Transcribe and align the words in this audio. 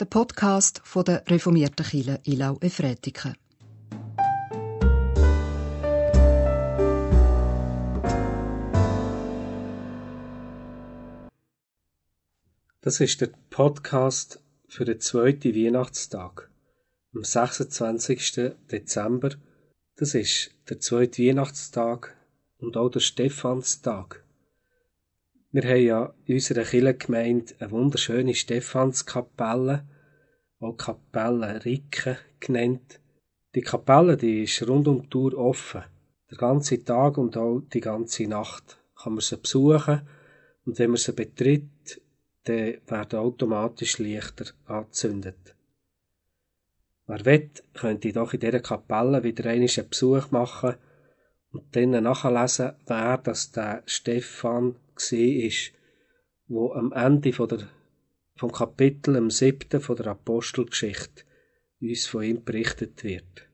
der 0.00 0.06
Podcast 0.06 0.80
von 0.84 1.04
der 1.04 1.24
reformierten 1.26 1.84
Kirche 1.84 2.20
Ilau 2.24 2.56
Efretiken. 2.60 3.34
Das 12.80 13.00
ist 13.00 13.20
der 13.20 13.30
Podcast 13.50 14.40
für 14.68 14.84
den 14.84 15.00
zweiten 15.00 15.52
Weihnachtstag, 15.54 16.48
am 17.12 17.24
26. 17.24 18.52
Dezember. 18.70 19.30
Das 19.96 20.14
ist 20.14 20.52
der 20.68 20.78
zweite 20.78 21.24
Weihnachtstag 21.24 22.16
und 22.58 22.76
auch 22.76 22.90
der 22.90 23.00
Stephanstag. 23.00 24.24
Wir 25.60 25.70
haben 25.70 25.82
ja 25.82 26.14
in 26.26 26.34
unserer 26.36 26.62
Kirchengemeinde 26.62 27.52
eine 27.58 27.72
wunderschöne 27.72 28.32
Stephanskapelle, 28.32 29.88
auch 30.60 30.76
Kapelle 30.76 31.64
Ricke 31.64 32.16
genannt. 32.38 33.00
Die 33.56 33.62
Kapelle, 33.62 34.16
die 34.16 34.44
ist 34.44 34.64
rund 34.68 34.86
um 34.86 35.02
die 35.02 35.08
Tour 35.08 35.36
offen. 35.36 35.82
Der 36.30 36.38
ganze 36.38 36.84
Tag 36.84 37.18
und 37.18 37.36
auch 37.36 37.58
die 37.72 37.80
ganze 37.80 38.28
Nacht 38.28 38.78
kann 38.94 39.14
man 39.14 39.20
sie 39.20 39.36
besuchen 39.36 40.02
und 40.64 40.78
wenn 40.78 40.90
man 40.90 40.96
sie 40.96 41.12
betritt, 41.12 42.00
dann 42.44 42.74
werden 42.86 43.18
automatisch 43.18 43.98
Lichter 43.98 44.44
angezündet. 44.66 45.56
Wer 47.08 47.24
will, 47.24 47.50
könnte 47.74 48.12
doch 48.12 48.32
in 48.32 48.38
dieser 48.38 48.60
Kapelle 48.60 49.24
wieder 49.24 49.50
einen 49.50 49.68
Besuch 49.90 50.30
machen 50.30 50.76
und 51.50 51.74
dann 51.74 51.90
nachlesen, 52.04 52.74
wer 52.86 53.18
das 53.18 53.50
der 53.50 53.82
Stephan 53.86 54.76
war, 55.00 55.72
wo 56.48 56.72
am 56.72 56.92
Ende 56.92 57.32
von 57.32 57.48
der, 57.48 57.68
vom 58.36 58.52
Kapitel, 58.52 59.16
am 59.16 59.30
siebten 59.30 59.80
von 59.80 59.96
der 59.96 60.08
Apostelgeschichte, 60.08 61.24
uns 61.80 62.06
von 62.06 62.22
ihm 62.22 62.44
berichtet 62.44 63.04
wird. 63.04 63.48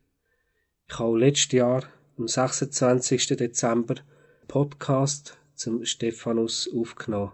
Ich 0.88 0.98
habe 0.98 1.18
letztes 1.18 1.52
Jahr, 1.52 1.84
am 2.16 2.28
26. 2.28 3.28
Dezember, 3.36 3.96
einen 3.96 4.48
Podcast 4.48 5.38
zum 5.54 5.84
Stephanus 5.84 6.70
aufgenommen, 6.74 7.32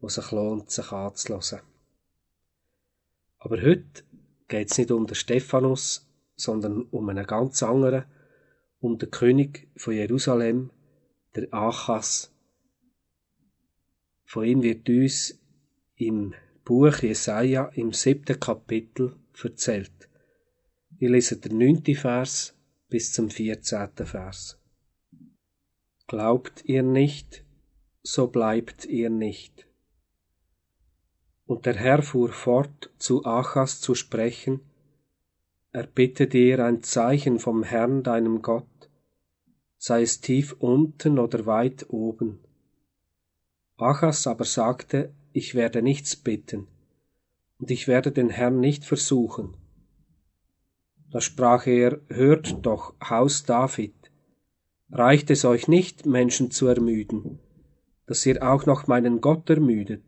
wo 0.00 0.08
sich 0.08 0.30
lohnt, 0.30 0.70
sich 0.70 0.92
anzuhören. 0.92 1.60
Aber 3.38 3.60
heute 3.60 4.04
geht 4.48 4.70
es 4.70 4.78
nicht 4.78 4.90
um 4.90 5.06
den 5.06 5.14
Stephanus, 5.14 6.06
sondern 6.36 6.82
um 6.90 7.08
einen 7.08 7.26
ganz 7.26 7.62
anderen, 7.62 8.04
um 8.80 8.98
den 8.98 9.10
König 9.10 9.68
von 9.76 9.94
Jerusalem, 9.94 10.70
der 11.34 11.52
Achas, 11.52 12.33
von 14.24 14.44
ihm 14.44 14.62
wird 14.62 14.88
uns 14.88 15.38
im 15.96 16.34
Buch 16.64 16.98
Jesaja 16.98 17.66
im 17.74 17.92
siebten 17.92 18.40
Kapitel 18.40 19.16
erzählt. 19.42 20.08
Ich 20.98 21.08
lese 21.08 21.36
den 21.36 21.58
neunten 21.58 21.94
Vers 21.94 22.54
bis 22.88 23.12
zum 23.12 23.30
vierzehnten 23.30 24.06
Vers. 24.06 24.58
Glaubt 26.06 26.64
ihr 26.64 26.82
nicht, 26.82 27.44
so 28.02 28.28
bleibt 28.28 28.84
ihr 28.86 29.10
nicht. 29.10 29.66
Und 31.46 31.66
der 31.66 31.74
Herr 31.74 32.02
fuhr 32.02 32.30
fort, 32.30 32.90
zu 32.98 33.24
Achas 33.24 33.80
zu 33.80 33.94
sprechen, 33.94 34.60
er 35.72 35.86
bitte 35.88 36.28
dir 36.28 36.64
ein 36.64 36.82
Zeichen 36.82 37.40
vom 37.40 37.64
Herrn 37.64 38.04
deinem 38.04 38.42
Gott, 38.42 38.90
sei 39.76 40.02
es 40.02 40.20
tief 40.20 40.52
unten 40.60 41.18
oder 41.18 41.46
weit 41.46 41.86
oben. 41.88 42.43
Achas 43.76 44.26
aber 44.28 44.44
sagte, 44.44 45.12
ich 45.32 45.56
werde 45.56 45.82
nichts 45.82 46.14
bitten, 46.14 46.68
und 47.58 47.72
ich 47.72 47.88
werde 47.88 48.12
den 48.12 48.30
Herrn 48.30 48.60
nicht 48.60 48.84
versuchen. 48.84 49.56
Da 51.10 51.20
sprach 51.20 51.66
er, 51.66 52.00
hört 52.08 52.64
doch, 52.64 52.94
Haus 53.00 53.44
David, 53.44 53.94
reicht 54.90 55.30
es 55.30 55.44
euch 55.44 55.66
nicht, 55.66 56.06
Menschen 56.06 56.52
zu 56.52 56.68
ermüden, 56.68 57.40
dass 58.06 58.24
ihr 58.26 58.48
auch 58.48 58.64
noch 58.64 58.86
meinen 58.86 59.20
Gott 59.20 59.50
ermüdet. 59.50 60.04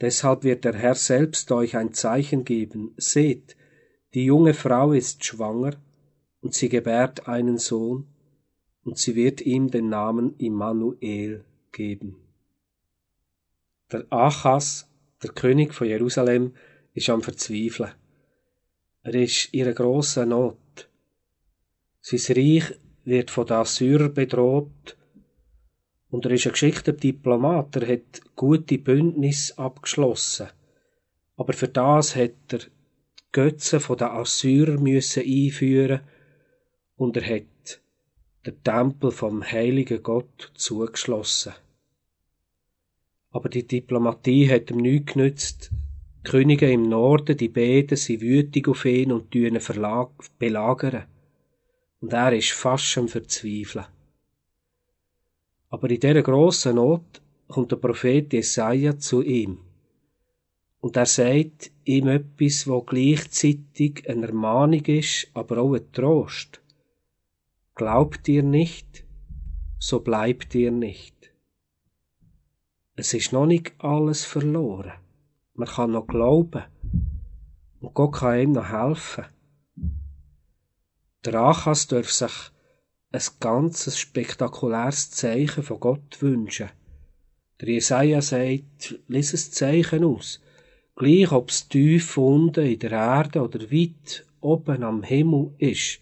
Deshalb 0.00 0.42
wird 0.42 0.64
der 0.64 0.74
Herr 0.74 0.94
selbst 0.94 1.52
euch 1.52 1.76
ein 1.76 1.92
Zeichen 1.92 2.44
geben, 2.44 2.94
seht, 2.96 3.56
die 4.14 4.24
junge 4.24 4.54
Frau 4.54 4.92
ist 4.92 5.22
schwanger, 5.24 5.76
und 6.40 6.54
sie 6.54 6.70
gebärt 6.70 7.28
einen 7.28 7.58
Sohn, 7.58 8.08
und 8.84 8.96
sie 8.96 9.14
wird 9.16 9.42
ihm 9.42 9.70
den 9.70 9.90
Namen 9.90 10.34
Immanuel 10.38 11.44
geben. 11.72 12.21
Der 13.92 14.06
Achas, 14.10 14.88
der 15.22 15.30
König 15.30 15.74
von 15.74 15.86
Jerusalem, 15.86 16.54
ist 16.94 17.10
am 17.10 17.22
Verzweifeln. 17.22 17.92
Er 19.02 19.14
ist 19.14 19.52
in 19.52 19.64
einer 19.64 19.74
grossen 19.74 20.30
Not. 20.30 20.88
Sein 22.00 22.36
Reich 22.36 22.74
wird 23.04 23.30
von 23.30 23.46
den 23.46 23.56
Assyrern 23.56 24.14
bedroht 24.14 24.96
und 26.10 26.24
er 26.24 26.32
ist 26.32 26.46
ein 26.46 26.52
geschickter 26.52 26.92
Diplomat. 26.92 27.76
Er 27.76 27.94
hat 27.94 28.22
gute 28.34 28.78
Bündnisse 28.78 29.58
abgeschlossen. 29.58 30.48
Aber 31.36 31.52
für 31.52 31.68
das 31.68 32.16
hat 32.16 32.32
er 32.48 32.58
die 32.58 32.70
Götze 33.32 33.80
von 33.80 33.98
den 33.98 34.08
Assyrern 34.08 34.86
einführen 34.86 36.00
und 36.96 37.16
er 37.16 37.36
hat 37.36 37.80
den 38.46 38.62
Tempel 38.62 39.10
vom 39.10 39.42
heiligen 39.42 40.02
Gott 40.02 40.52
zugeschlossen. 40.54 41.54
Aber 43.32 43.48
die 43.48 43.66
Diplomatie 43.66 44.48
hat 44.50 44.70
ihm 44.70 44.78
nichts 44.78 45.12
genützt. 45.14 45.70
Die 46.24 46.30
Könige 46.30 46.70
im 46.70 46.88
Norden, 46.88 47.36
die 47.36 47.48
Beten, 47.48 47.96
sind 47.96 48.20
wütig 48.20 48.68
auf 48.68 48.84
ihn 48.84 49.10
und 49.10 49.34
ihn 49.34 49.58
belagern. 50.38 51.04
Und 52.00 52.12
er 52.12 52.32
ist 52.32 52.52
fast 52.52 52.96
am 52.98 53.08
Verzweifeln. 53.08 53.86
Aber 55.70 55.88
in 55.88 56.00
dieser 56.00 56.22
grossen 56.22 56.76
Not 56.76 57.22
kommt 57.48 57.72
der 57.72 57.76
Prophet 57.76 58.32
Jesaja 58.32 58.98
zu 58.98 59.22
ihm. 59.22 59.58
Und 60.80 60.96
er 60.96 61.06
sagt 61.06 61.70
ihm 61.84 62.08
etwas, 62.08 62.66
wo 62.66 62.82
gleichzeitig 62.82 64.08
eine 64.08 64.26
Ermahnung 64.26 64.84
ist, 64.84 65.28
aber 65.32 65.58
auch 65.58 65.74
ein 65.74 65.90
Trost. 65.92 66.60
Glaubt 67.74 68.28
ihr 68.28 68.42
nicht, 68.42 69.04
so 69.78 70.00
bleibt 70.00 70.54
ihr 70.54 70.72
nicht. 70.72 71.31
Es 72.94 73.14
ist 73.14 73.32
noch 73.32 73.46
nicht 73.46 73.72
alles 73.78 74.24
verloren. 74.24 74.92
Man 75.54 75.68
kann 75.68 75.92
noch 75.92 76.06
glauben. 76.06 76.64
Und 77.80 77.94
Gott 77.94 78.16
kann 78.16 78.38
ihm 78.38 78.52
noch 78.52 78.68
helfen. 78.68 79.24
Der 81.24 81.34
Achas 81.36 81.86
darf 81.86 82.10
sich 82.10 82.50
ein 83.12 83.22
ganzes 83.40 83.98
spektakuläres 83.98 85.10
Zeichen 85.10 85.62
von 85.62 85.80
Gott 85.80 86.20
wünschen. 86.20 86.70
Der 87.60 87.68
Jesaja 87.68 88.20
sagt, 88.20 88.98
lies 89.08 89.32
ein 89.32 89.52
Zeichen 89.52 90.04
aus. 90.04 90.40
Gleich 90.94 91.32
ob 91.32 91.48
es 91.48 91.68
tief 91.68 92.18
unten 92.18 92.66
in 92.66 92.78
der 92.78 92.92
Erde 92.92 93.40
oder 93.40 93.70
weit 93.70 94.26
oben 94.40 94.82
am 94.82 95.02
Himmel 95.02 95.54
ist. 95.56 96.00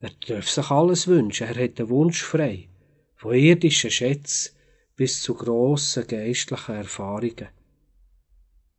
Er 0.00 0.10
darf 0.26 0.48
sich 0.48 0.70
alles 0.70 1.06
wünschen. 1.06 1.46
Er 1.46 1.64
hat 1.64 1.78
den 1.78 1.88
Wunsch 1.88 2.22
frei. 2.22 2.68
Von 3.14 3.34
irdischen 3.34 3.90
Schätzen 3.90 4.57
bis 4.98 5.22
zu 5.22 5.34
grossen 5.34 6.08
geistlichen 6.08 6.74
Erfahrungen. 6.74 7.48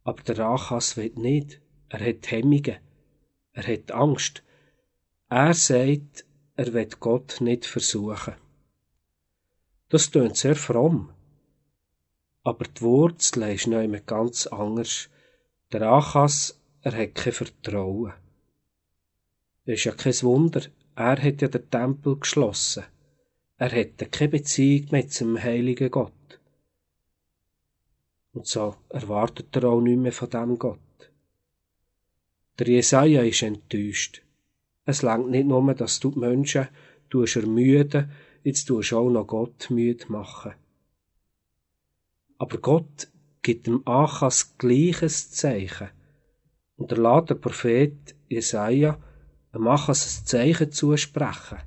Aber 0.03 0.21
der 0.23 0.39
Achas 0.39 0.97
will 0.97 1.13
nicht. 1.15 1.61
Er 1.87 2.05
hat 2.05 2.29
Hemmungen. 2.29 2.75
Er 3.53 3.65
hat 3.65 3.91
Angst. 3.93 4.43
Er 5.29 5.53
sagt, 5.53 6.25
er 6.57 6.73
wird 6.73 6.99
Gott 6.99 7.39
nicht 7.39 7.65
versuchen. 7.65 8.35
Das 9.87 10.11
tönt 10.11 10.35
sehr 10.35 10.57
fromm. 10.57 11.13
Aber 12.43 12.65
die 12.65 12.81
Wurzel 12.81 13.43
ist 13.53 13.67
noch 13.67 14.05
ganz 14.05 14.45
anders. 14.47 15.09
Der 15.71 15.83
Achas, 15.83 16.59
er 16.81 16.97
hat 16.97 17.15
kein 17.15 17.31
Vertrauen. 17.31 18.13
Das 19.65 19.75
ist 19.75 19.85
ja 19.85 19.93
kein 19.93 20.21
Wunder. 20.23 20.63
Er 20.95 21.23
hat 21.23 21.41
ja 21.41 21.47
den 21.47 21.69
Tempel 21.69 22.17
geschlossen. 22.17 22.83
Er 23.61 23.71
hätte 23.71 24.05
keine 24.05 24.29
Beziehung 24.29 24.87
mehr 24.91 25.09
zum 25.09 25.37
heiligen 25.37 25.91
Gott. 25.91 26.13
Und 28.31 28.47
so 28.47 28.77
erwartet 28.87 29.53
er 29.53 29.65
auch 29.65 29.81
nicht 29.81 29.99
mehr 29.99 30.13
von 30.13 30.29
dem 30.29 30.57
Gott. 30.57 30.79
Der 32.57 32.67
Jesaja 32.67 33.21
ist 33.21 33.41
enttäuscht. 33.41 34.21
Es 34.85 35.01
langt 35.01 35.29
nicht 35.29 35.45
nur, 35.45 35.73
dass 35.73 35.99
du 35.99 36.11
die 36.11 36.19
Menschen 36.19 36.69
tust 37.09 37.35
ermüden, 37.35 38.09
jetzt 38.43 38.69
du 38.69 38.79
auch 38.79 39.09
noch 39.09 39.27
Gott 39.27 39.69
müde 39.69 40.05
machen. 40.07 40.53
Aber 42.37 42.59
Gott 42.59 43.09
gibt 43.41 43.67
dem 43.67 43.85
Achas 43.85 44.57
gleiches 44.57 45.31
Zeichen. 45.31 45.89
Und 46.77 46.93
er 46.93 46.97
lässt 46.97 47.31
der 47.31 47.35
Prophet 47.35 48.15
Jesaja 48.29 48.97
dem 49.53 49.67
Achas 49.67 50.21
ein 50.21 50.25
Zeichen 50.25 50.71
zusprechen. 50.71 51.59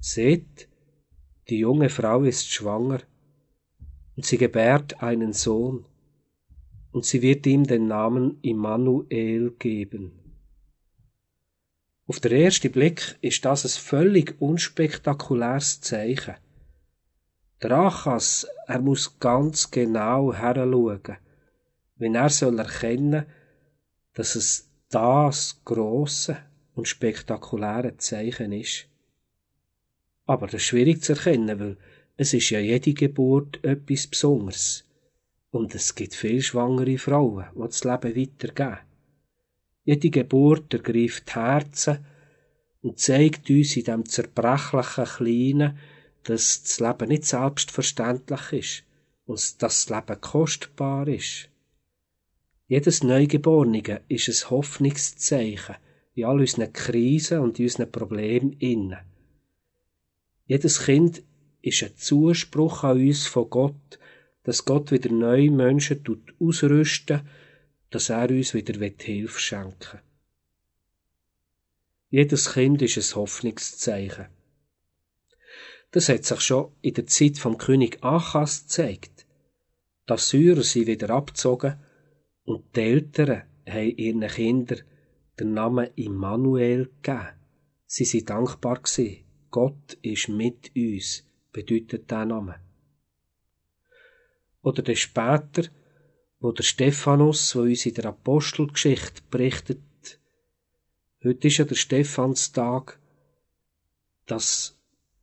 Seht, 0.00 0.68
die 1.52 1.58
junge 1.58 1.90
Frau 1.90 2.22
ist 2.22 2.50
schwanger 2.50 3.00
und 4.16 4.24
sie 4.24 4.38
gebärt 4.38 5.02
einen 5.02 5.34
Sohn. 5.34 5.84
und 6.92 7.04
sie 7.04 7.20
wird 7.20 7.46
ihm 7.46 7.64
den 7.64 7.86
Namen 7.88 8.38
Immanuel 8.40 9.50
geben. 9.58 10.12
Auf 12.06 12.20
den 12.20 12.32
ersten 12.32 12.72
Blick 12.72 13.18
ist 13.20 13.44
das 13.44 13.66
ein 13.66 13.82
völlig 13.82 14.40
unspektakuläres 14.40 15.82
Zeichen. 15.82 16.36
Der 17.62 17.72
Achas, 17.72 18.46
er 18.66 18.80
muss 18.80 19.18
ganz 19.20 19.70
genau 19.70 20.32
heranschauen, 20.32 21.18
wenn 21.96 22.14
er 22.14 22.30
soll 22.30 22.58
erkennen, 22.58 23.26
dass 24.14 24.36
es 24.36 24.70
das 24.88 25.60
große 25.66 26.34
und 26.74 26.88
spektakuläre 26.88 27.98
Zeichen 27.98 28.52
ist. 28.52 28.88
Aber 30.32 30.46
das 30.46 30.54
ist 30.54 30.62
schwierig 30.62 31.02
zu 31.02 31.12
erkennen, 31.12 31.60
weil 31.60 31.76
es 32.16 32.32
ist 32.32 32.48
ja 32.48 32.58
jede 32.58 32.94
Geburt 32.94 33.62
etwas 33.62 34.06
Besonderes. 34.06 34.82
Und 35.50 35.74
es 35.74 35.94
gibt 35.94 36.14
viele 36.14 36.40
schwangere 36.40 36.96
Frauen, 36.96 37.44
die 37.54 37.60
das 37.60 37.84
Leben 37.84 38.16
weitergeben. 38.16 38.78
Jede 39.84 40.08
Geburt 40.08 40.72
ergreift 40.72 41.34
Herzen 41.34 42.06
und 42.80 42.98
zeigt 42.98 43.50
uns 43.50 43.76
in 43.76 43.84
dem 43.84 44.06
zerbrechlichen 44.06 45.04
Kleinen, 45.04 45.78
dass 46.22 46.62
das 46.62 46.80
Leben 46.80 47.08
nicht 47.10 47.26
selbstverständlich 47.26 48.52
ist 48.52 48.84
und 49.26 49.36
dass 49.36 49.58
das 49.58 49.90
Leben 49.90 50.18
kostbar 50.18 51.08
ist. 51.08 51.50
Jedes 52.68 53.02
Neugeborene 53.02 54.00
ist 54.08 54.28
ein 54.30 54.50
Hoffnungszeichen 54.50 55.76
in 56.14 56.24
all 56.24 56.40
unseren 56.40 56.72
Krisen 56.72 57.40
und 57.40 57.58
in 57.58 57.66
unseren 57.66 57.92
Problemen 57.92 58.52
innen. 58.52 59.11
Jedes 60.52 60.80
Kind 60.84 61.22
ist 61.62 61.82
ein 61.82 61.96
Zuspruch 61.96 62.84
an 62.84 63.00
uns 63.00 63.26
von 63.26 63.48
Gott, 63.48 63.98
dass 64.42 64.66
Gott 64.66 64.90
wieder 64.90 65.10
neue 65.10 65.50
Menschen 65.50 66.04
tut 66.04 66.34
ausrüsten, 66.38 67.26
dass 67.88 68.10
er 68.10 68.28
uns 68.28 68.52
wieder 68.52 68.78
Hilfe 69.00 69.40
schenken 69.40 69.92
will. 69.94 70.00
Jedes 72.10 72.52
Kind 72.52 72.82
ist 72.82 72.98
ein 72.98 73.16
Hoffnungszeichen. 73.16 74.26
Das 75.90 76.10
hat 76.10 76.26
sich 76.26 76.40
schon 76.42 76.70
in 76.82 76.92
der 76.92 77.06
Zeit 77.06 77.38
vom 77.38 77.56
König 77.56 78.04
Achas 78.04 78.64
gezeigt. 78.64 79.24
Die 80.06 80.12
Assyrer 80.12 80.62
sind 80.62 80.86
wieder 80.86 81.08
abgezogen 81.08 81.80
und 82.44 82.76
die 82.76 82.80
Eltern 82.80 83.44
haben 83.66 83.96
ihren 83.96 84.28
Kindern 84.28 84.82
den 85.40 85.54
Namen 85.54 85.88
Immanuel 85.96 86.90
gegeben. 87.00 87.28
Sie 87.86 88.04
sind 88.04 88.28
dankbar 88.28 88.82
gewesen. 88.82 89.24
Gott 89.52 89.98
ist 90.00 90.28
mit 90.28 90.72
uns, 90.74 91.24
bedeutet 91.52 92.10
der 92.10 92.24
Name. 92.24 92.58
Oder 94.62 94.82
dann 94.82 94.96
später, 94.96 95.68
wo 96.40 96.52
der 96.52 96.62
Stephanus, 96.62 97.54
wo 97.54 97.60
uns 97.60 97.84
in 97.84 97.94
der 97.94 98.06
Apostelgeschichte 98.06 99.22
berichtet, 99.30 100.18
heute 101.22 101.48
ist 101.48 101.58
ja 101.58 101.66
der 101.66 101.74
Stephanstag, 101.74 102.98
dass 104.24 104.78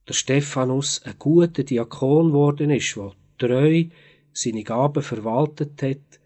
der 0.08 0.14
Stephanus 0.14 1.02
ein 1.04 1.18
guter 1.18 1.64
Diakon 1.64 2.28
geworden 2.28 2.70
ist, 2.70 2.96
der 2.96 3.14
treu 3.40 3.86
seine 4.32 4.64
Gaben 4.64 5.02
verwaltet 5.02 5.82
hat 5.82 6.20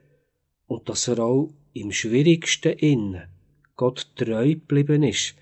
und 0.67 0.89
dass 0.89 1.07
er 1.07 1.19
auch 1.19 1.53
im 1.71 1.93
schwierigsten 1.93 2.73
Innen 2.73 3.29
Gott 3.77 4.11
treu 4.17 4.49
geblieben 4.55 5.03
ist. 5.03 5.35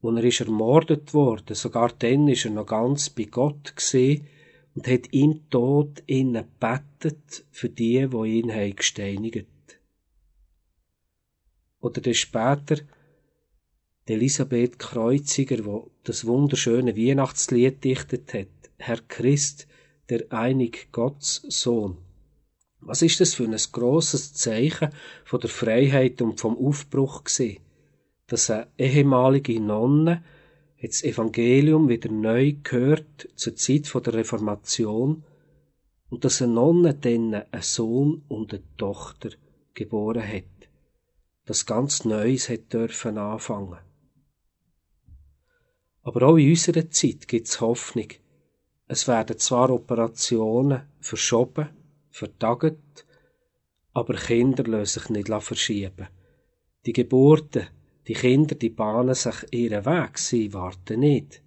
Und 0.00 0.18
er 0.18 0.24
ist 0.24 0.40
ermordet 0.40 1.14
worden, 1.14 1.54
sogar 1.54 1.92
dann 1.98 2.28
ist 2.28 2.44
er 2.44 2.50
noch 2.50 2.66
ganz 2.66 3.10
bei 3.10 3.24
Gott 3.24 3.74
gesehen 3.74 4.26
und 4.74 4.86
hat 4.86 5.12
im 5.12 5.48
Tod 5.48 6.02
innen 6.06 6.44
bettet 6.60 7.44
für 7.50 7.70
die, 7.70 8.12
wo 8.12 8.24
ihn 8.24 8.52
haben 8.52 8.76
gesteinigt. 8.76 9.46
Oder 11.80 12.00
dann 12.00 12.14
später 12.14 12.76
die 14.08 14.12
Elisabeth 14.12 14.78
Kreuziger, 14.78 15.64
wo 15.64 15.90
das 16.04 16.26
wunderschöne 16.26 16.96
Weihnachtslied 16.96 17.82
dichtet 17.82 18.34
hat, 18.34 18.48
Herr 18.76 19.00
Christ, 19.08 19.66
der 20.08 20.30
einig 20.30 20.92
Gottes 20.92 21.42
Sohn. 21.48 21.98
Was 22.80 23.02
ist 23.02 23.20
das 23.20 23.34
für 23.34 23.44
ein 23.44 23.56
grosses 23.72 24.32
Zeichen 24.34 24.90
von 25.24 25.40
der 25.40 25.50
Freiheit 25.50 26.22
und 26.22 26.38
vom 26.38 26.56
Aufbruch 26.56 27.24
gesehen, 27.24 27.60
dass 28.26 28.50
eine 28.50 28.68
ehemalige 28.78 29.60
Nonne 29.60 30.24
das 30.82 31.02
Evangelium 31.02 31.88
wieder 31.88 32.10
neu 32.10 32.54
gehört 32.62 33.28
zur 33.34 33.56
Zeit 33.56 33.92
der 33.94 34.14
Reformation 34.14 35.24
und 36.10 36.24
dass 36.24 36.42
eine 36.42 36.52
Nonne 36.52 36.94
dann 36.94 37.34
einen 37.34 37.62
Sohn 37.62 38.22
und 38.28 38.52
eine 38.52 38.62
Tochter 38.76 39.30
geboren 39.74 40.26
hat, 40.26 40.44
das 41.44 41.66
ganz 41.66 42.04
Neues 42.04 42.48
hat 42.48 42.72
dürfen 42.72 43.18
anfangen. 43.18 43.78
Aber 46.02 46.22
auch 46.28 46.36
in 46.36 46.50
unserer 46.50 46.88
Zeit 46.90 47.26
gibt 47.26 47.48
es 47.48 47.60
Hoffnung. 47.60 48.08
Es 48.86 49.08
werden 49.08 49.38
zwar 49.38 49.70
Operationen 49.70 50.82
verschoben, 51.00 51.70
vertagt, 52.10 53.06
aber 53.92 54.14
Kinder 54.14 54.62
lassen 54.64 55.00
sich 55.00 55.10
nicht 55.10 55.42
verschieben. 55.42 56.06
Die 56.84 56.92
Geburten, 56.92 57.66
die 58.06 58.14
Kinder, 58.14 58.54
die 58.54 58.70
bahnen 58.70 59.14
sich 59.14 59.34
ihren 59.52 59.84
Weg, 59.84 60.18
sie 60.18 60.52
warten 60.52 61.00
nicht. 61.00 61.42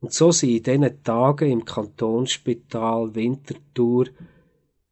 Und 0.00 0.12
so 0.12 0.30
sind 0.30 0.68
in 0.68 0.82
diesen 0.82 1.02
Tagen 1.02 1.50
im 1.50 1.64
Kantonsspital 1.64 3.14
Winterthur 3.14 4.06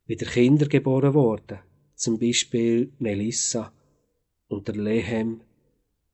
wieder 0.06 0.26
Kinder 0.26 0.66
geboren 0.66 1.14
worden. 1.14 1.60
Zum 1.94 2.18
Beispiel 2.18 2.92
Melissa 2.98 3.72
und 4.48 4.68
der 4.68 4.76
Lehem 4.76 5.40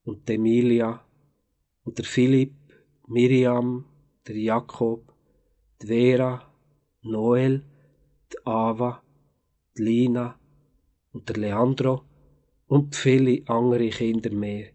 und 0.05 0.29
Emilia 0.29 1.05
und 1.85 1.99
der 1.99 2.05
Philipp, 2.05 2.55
Miriam, 3.09 3.85
der 4.27 4.37
Jakob, 4.37 5.13
die 5.81 5.87
Vera, 5.89 6.49
Noel, 7.03 7.65
die 8.33 8.47
Ava, 8.47 9.03
die 9.77 9.83
Lina 9.83 10.39
und 11.13 11.29
der 11.29 11.37
Leandro 11.37 12.05
und 12.73 12.97
viele 12.97 13.43
andere 13.49 13.91
Kinder 13.91 14.31
mehr. 14.31 14.69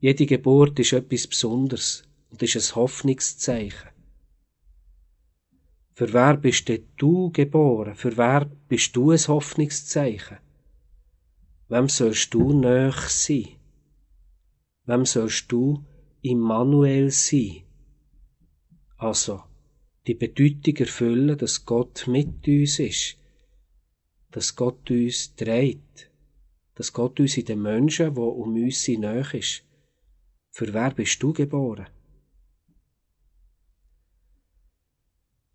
Jede 0.00 0.26
Geburt 0.26 0.80
ist 0.80 0.92
etwas 0.92 1.28
Besonderes 1.28 2.02
und 2.28 2.42
ist 2.42 2.56
ein 2.56 2.74
Hoffnungszeichen. 2.74 3.90
Für 5.94 6.12
wer 6.12 6.36
bist 6.36 6.68
denn 6.68 6.88
du 6.96 7.30
geboren? 7.30 7.94
Für 7.94 8.16
wer 8.16 8.50
bist 8.68 8.96
du 8.96 9.12
ein 9.12 9.28
Hoffnungszeichen? 9.28 10.38
Wem 11.68 11.88
sollst 11.88 12.34
du 12.34 12.52
nöch 12.52 13.00
sein? 13.08 13.46
Wem 14.86 15.04
sollst 15.04 15.52
du 15.52 15.84
Immanuel 16.22 17.12
sein. 17.12 17.62
Also, 18.96 19.44
die 20.08 20.14
Bedeutung 20.14 20.76
erfüllen, 20.78 21.38
dass 21.38 21.64
Gott 21.64 22.08
mit 22.08 22.48
uns 22.48 22.80
ist, 22.80 23.18
dass 24.32 24.56
Gott 24.56 24.90
uns 24.90 25.36
trägt, 25.36 26.10
dass 26.78 26.92
Gott 26.92 27.18
uns 27.18 27.36
in 27.36 27.44
den 27.44 27.60
Menschen, 27.60 28.14
wo 28.14 28.28
um 28.28 28.54
uns 28.54 28.84
sind, 28.84 29.00
näher 29.00 29.34
ist. 29.34 29.64
Für 30.52 30.72
wer 30.72 30.92
bist 30.92 31.20
du 31.20 31.32
geboren? 31.32 31.88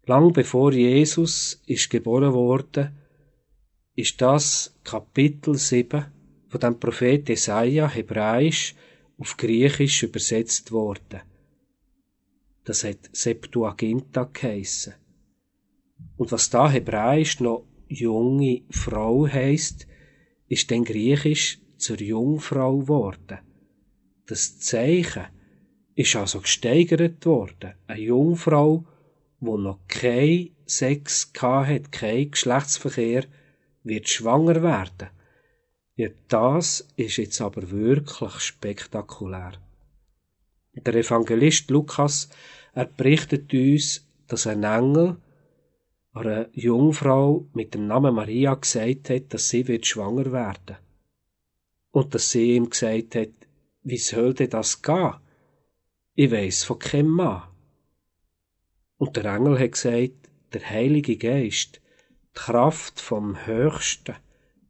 Lang 0.05 0.33
bevor 0.33 0.73
Jesus 0.73 1.61
ist 1.65 1.89
geboren 1.89 2.33
wurde, 2.33 2.91
ist 3.95 4.21
das 4.21 4.77
Kapitel 4.83 5.55
7 5.55 6.05
von 6.49 6.59
dem 6.59 6.77
Prophet 6.77 7.29
Jesaja 7.29 7.87
hebräisch 7.87 8.75
auf 9.17 9.37
Griechisch 9.37 10.03
übersetzt 10.03 10.73
worden. 10.73 11.21
Das 12.65 12.83
hat 12.83 13.09
Septuaginta 13.13 14.25
geheissen. 14.25 14.95
Und 16.17 16.33
was 16.33 16.49
da 16.49 16.69
Hebräisch 16.69 17.39
noch 17.39 17.65
junge 17.87 18.63
Frau 18.69 19.25
heisst, 19.25 19.87
ist 20.47 20.69
dann 20.71 20.83
Griechisch 20.83 21.59
zur 21.77 21.99
Jungfrau 21.99 22.79
geworden. 22.79 23.39
Das 24.25 24.59
Zeichen 24.59 25.25
ist 25.95 26.15
also 26.15 26.41
gesteigert 26.41 27.25
worden. 27.25 27.73
Eine 27.87 28.01
Jungfrau, 28.01 28.85
wo 29.39 29.57
noch 29.57 29.79
kein 29.87 30.51
Sex 30.65 31.31
hat, 31.41 31.91
kein 31.91 32.31
Geschlechtsverkehr, 32.31 33.25
wird 33.83 34.09
schwanger 34.09 34.63
werden. 34.63 35.09
Ja, 35.95 36.09
das 36.27 36.87
ist 36.95 37.17
jetzt 37.17 37.41
aber 37.41 37.69
wirklich 37.69 38.39
spektakulär. 38.39 39.53
Der 40.73 40.95
Evangelist 40.95 41.69
Lukas, 41.69 42.29
er 42.73 42.85
berichtet 42.85 43.53
uns, 43.53 44.07
dass 44.27 44.47
ein 44.47 44.63
Engel 44.63 45.17
einer 46.13 46.47
Jungfrau 46.53 47.47
mit 47.53 47.73
dem 47.73 47.87
Namen 47.87 48.15
Maria 48.15 48.53
gesagt 48.53 49.09
hat, 49.09 49.33
dass 49.33 49.49
sie 49.49 49.67
wird 49.67 49.87
schwanger 49.87 50.31
werden. 50.31 50.77
Und 51.91 52.13
dass 52.13 52.29
sie 52.31 52.55
ihm 52.55 52.69
gesagt 52.69 53.15
hat, 53.15 53.29
wie 53.81 53.97
soll 53.97 54.33
denn 54.33 54.49
das 54.49 54.81
gehen? 54.81 55.15
Ich 56.15 56.31
weiss 56.31 56.63
von 56.63 56.79
keinem 56.79 57.09
Mann. 57.09 57.43
Und 58.97 59.15
der 59.15 59.25
Engel 59.25 59.59
hat 59.59 59.73
gesagt, 59.73 60.29
der 60.53 60.69
Heilige 60.69 61.17
Geist 61.17 61.81
Die 62.35 62.39
Kraft 62.39 62.99
vom 62.99 63.45
Höchsten 63.45 64.15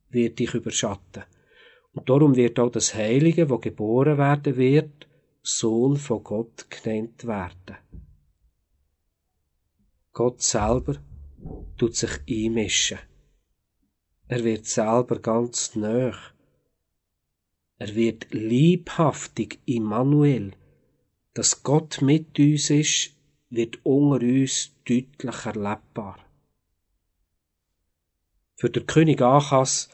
wird 0.10 0.40
dich 0.40 0.54
überschatten. 0.54 1.24
Und 1.94 2.10
darum 2.10 2.36
wird 2.36 2.60
auch 2.60 2.72
das 2.72 2.96
Heilige, 2.96 3.50
wo 3.50 3.58
geboren 3.58 4.18
werden 4.18 4.56
wird, 4.56 5.08
Sohn 5.42 5.98
von 5.98 6.24
Gott 6.24 6.68
genannt 6.70 7.28
werden. 7.28 7.78
Gott 10.14 10.42
selber 10.42 10.96
tut 11.78 11.96
sich 11.96 12.20
einmischen. 12.30 13.00
Er 14.28 14.44
wird 14.44 14.66
selber 14.66 15.20
ganz 15.20 15.76
nöch. 15.76 16.18
Er 17.78 17.96
wird 17.96 18.28
liebhaftig 18.32 19.60
Immanuel. 19.66 20.54
Dass 21.34 21.64
Gott 21.64 22.02
mit 22.02 22.40
uns 22.40 22.70
ist, 22.70 23.12
wird 23.50 23.86
unter 23.86 24.26
uns 24.26 24.72
deutlich 24.88 25.46
erlebbar. 25.46 26.20
Für 28.56 28.70
den 28.70 28.86
König 28.86 29.22
Achas 29.22 29.90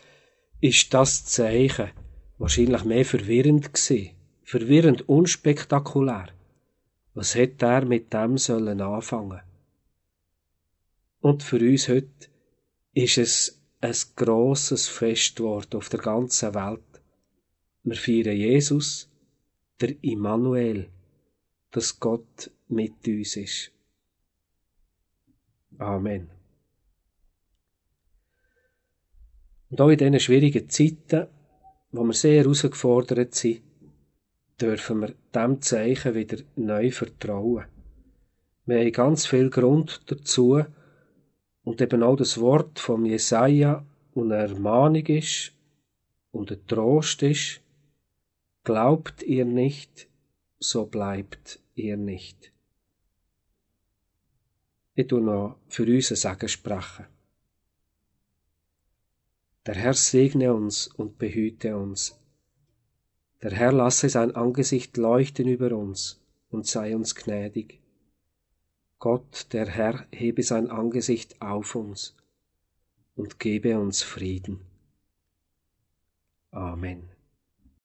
ist 0.62 0.94
das 0.94 1.25
Zeichen 1.25 1.89
wahrscheinlich 2.38 2.84
mehr 2.84 3.06
verwirrend 3.06 3.74
gewesen. 3.74 4.12
Verwirrend 4.44 5.08
unspektakulär. 5.08 6.29
Was 7.13 7.36
hätte 7.36 7.65
er 7.65 7.86
mit 7.86 8.13
dem 8.13 8.38
sollen 8.38 8.82
anfangen? 8.82 9.41
Und 11.21 11.43
für 11.43 11.59
uns 11.59 11.89
heute 11.89 12.29
ist 12.93 13.17
es 13.17 13.61
ein 13.81 13.95
grosses 14.15 14.88
Festwort 14.88 15.75
auf 15.75 15.89
der 15.89 15.99
ganzen 15.99 16.53
Welt. 16.53 17.01
Wir 17.83 17.95
feiern 17.95 18.35
Jesus, 18.35 19.09
der 19.81 19.95
Immanuel, 20.03 20.89
dass 21.71 21.99
Gott 21.99 22.51
mit 22.67 23.07
uns 23.07 23.35
ist. 23.35 23.71
Amen. 25.77 26.29
Und 29.69 29.81
auch 29.81 29.89
in 29.89 29.97
diesen 29.97 30.19
schwierigen 30.19 30.69
Zeiten, 30.69 31.27
wo 31.91 32.03
wir 32.03 32.13
sehr 32.13 32.43
herausgefordert 32.43 33.35
sind, 33.35 33.61
dürfen 34.59 35.01
wir 35.01 35.15
dem 35.33 35.61
Zeichen 35.61 36.15
wieder 36.15 36.38
neu 36.55 36.91
vertrauen. 36.91 37.65
Wir 38.65 38.79
haben 38.79 38.91
ganz 38.91 39.25
viel 39.25 39.49
Grund 39.49 40.01
dazu 40.07 40.63
und 41.69 41.81
eben 41.81 42.01
auch 42.01 42.15
das 42.15 42.39
Wort 42.39 42.79
vom 42.79 43.05
Jesaja 43.05 43.85
eine 44.15 44.38
Ermahnung 44.38 45.05
ist 45.05 45.53
und 46.31 46.51
ein 46.51 46.65
Trost 46.65 47.21
ist. 47.21 47.61
Glaubt 48.63 49.21
ihr 49.21 49.45
nicht, 49.45 50.07
so 50.57 50.88
bleibt 50.88 51.59
ihr 51.75 51.95
nicht. 51.95 52.51
Ich 54.95 55.05
tu 55.05 55.19
noch 55.19 55.57
für 55.67 55.85
uns 55.85 56.09
ein 56.09 56.15
Segen 56.15 56.49
sprechen. 56.49 57.05
Der 59.67 59.75
Herr 59.75 59.93
segne 59.93 60.51
uns 60.51 60.88
und 60.88 61.19
behüte 61.19 61.77
uns. 61.77 62.19
Der 63.43 63.51
Herr 63.51 63.73
lasse 63.73 64.09
sein 64.09 64.35
Angesicht 64.35 64.97
leuchten 64.97 65.47
über 65.47 65.77
uns 65.77 66.19
und 66.49 66.65
sei 66.65 66.95
uns 66.95 67.13
gnädig. 67.13 67.79
Gott, 69.00 69.48
der 69.53 69.65
Herr, 69.68 70.06
hebe 70.12 70.44
sein 70.44 70.70
Angesicht 70.70 71.41
auf 71.41 71.75
uns 71.75 72.15
und 73.15 73.39
gebe 73.39 73.79
uns 73.79 74.03
Frieden. 74.03 74.60
Amen. 76.51 77.10